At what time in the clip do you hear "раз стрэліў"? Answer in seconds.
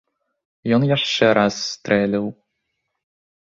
1.39-2.25